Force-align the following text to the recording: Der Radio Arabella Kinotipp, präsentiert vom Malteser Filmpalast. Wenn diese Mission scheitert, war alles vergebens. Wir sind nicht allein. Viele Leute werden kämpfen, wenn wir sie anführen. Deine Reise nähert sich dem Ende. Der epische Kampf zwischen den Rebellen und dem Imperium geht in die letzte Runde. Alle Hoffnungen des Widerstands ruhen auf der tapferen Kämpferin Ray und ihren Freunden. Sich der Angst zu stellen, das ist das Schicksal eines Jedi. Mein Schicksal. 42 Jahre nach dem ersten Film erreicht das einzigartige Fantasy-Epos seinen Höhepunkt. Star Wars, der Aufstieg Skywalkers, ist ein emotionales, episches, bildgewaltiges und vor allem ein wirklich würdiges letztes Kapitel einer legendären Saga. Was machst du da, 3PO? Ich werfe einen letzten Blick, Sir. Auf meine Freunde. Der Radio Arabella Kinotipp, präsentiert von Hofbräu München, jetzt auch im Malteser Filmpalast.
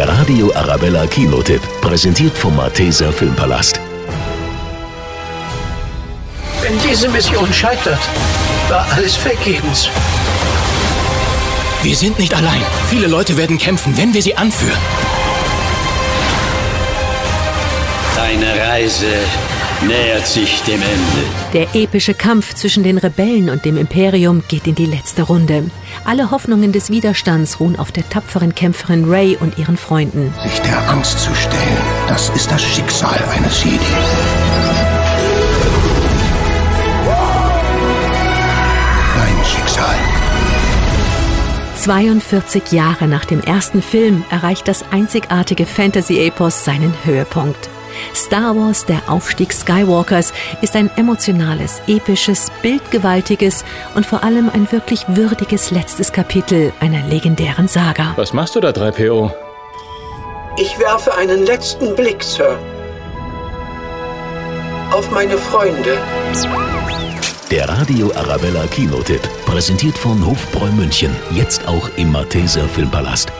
Der 0.00 0.08
Radio 0.08 0.50
Arabella 0.54 1.06
Kinotipp, 1.06 1.60
präsentiert 1.82 2.32
vom 2.34 2.56
Malteser 2.56 3.12
Filmpalast. 3.12 3.78
Wenn 6.62 6.72
diese 6.88 7.06
Mission 7.10 7.52
scheitert, 7.52 7.98
war 8.70 8.86
alles 8.92 9.14
vergebens. 9.14 9.90
Wir 11.82 11.94
sind 11.94 12.18
nicht 12.18 12.32
allein. 12.32 12.62
Viele 12.88 13.08
Leute 13.08 13.36
werden 13.36 13.58
kämpfen, 13.58 13.94
wenn 13.98 14.14
wir 14.14 14.22
sie 14.22 14.34
anführen. 14.34 14.80
Deine 18.16 18.58
Reise 18.58 19.18
nähert 19.86 20.26
sich 20.26 20.62
dem 20.62 20.80
Ende. 20.80 21.24
Der 21.52 21.74
epische 21.74 22.14
Kampf 22.14 22.54
zwischen 22.54 22.82
den 22.82 22.98
Rebellen 22.98 23.50
und 23.50 23.64
dem 23.64 23.76
Imperium 23.76 24.42
geht 24.48 24.66
in 24.66 24.74
die 24.74 24.86
letzte 24.86 25.22
Runde. 25.22 25.70
Alle 26.04 26.30
Hoffnungen 26.30 26.72
des 26.72 26.90
Widerstands 26.90 27.60
ruhen 27.60 27.78
auf 27.78 27.92
der 27.92 28.08
tapferen 28.08 28.54
Kämpferin 28.54 29.10
Ray 29.10 29.36
und 29.40 29.58
ihren 29.58 29.76
Freunden. 29.76 30.32
Sich 30.42 30.60
der 30.60 30.88
Angst 30.88 31.20
zu 31.20 31.34
stellen, 31.34 31.78
das 32.08 32.28
ist 32.30 32.50
das 32.50 32.62
Schicksal 32.62 33.18
eines 33.36 33.64
Jedi. 33.64 33.78
Mein 39.16 39.44
Schicksal. 39.44 39.96
42 41.76 42.72
Jahre 42.72 43.08
nach 43.08 43.24
dem 43.24 43.40
ersten 43.40 43.80
Film 43.80 44.24
erreicht 44.30 44.68
das 44.68 44.84
einzigartige 44.90 45.64
Fantasy-Epos 45.64 46.64
seinen 46.64 46.94
Höhepunkt. 47.04 47.70
Star 48.14 48.56
Wars, 48.56 48.84
der 48.86 49.02
Aufstieg 49.08 49.52
Skywalkers, 49.52 50.32
ist 50.62 50.76
ein 50.76 50.90
emotionales, 50.96 51.80
episches, 51.86 52.50
bildgewaltiges 52.62 53.64
und 53.94 54.06
vor 54.06 54.22
allem 54.24 54.50
ein 54.52 54.70
wirklich 54.72 55.04
würdiges 55.08 55.70
letztes 55.70 56.12
Kapitel 56.12 56.72
einer 56.80 57.06
legendären 57.06 57.68
Saga. 57.68 58.12
Was 58.16 58.32
machst 58.32 58.54
du 58.56 58.60
da, 58.60 58.70
3PO? 58.70 59.32
Ich 60.58 60.78
werfe 60.78 61.14
einen 61.14 61.46
letzten 61.46 61.94
Blick, 61.94 62.22
Sir. 62.22 62.58
Auf 64.92 65.10
meine 65.10 65.38
Freunde. 65.38 65.96
Der 67.50 67.68
Radio 67.68 68.12
Arabella 68.14 68.66
Kinotipp, 68.66 69.22
präsentiert 69.46 69.96
von 69.96 70.24
Hofbräu 70.24 70.70
München, 70.72 71.14
jetzt 71.32 71.66
auch 71.66 71.88
im 71.96 72.12
Malteser 72.12 72.68
Filmpalast. 72.68 73.32